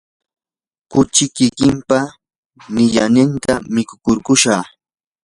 [0.91, 1.99] kuchi kikimpa
[2.73, 4.57] niyanninta mikukurkushqa.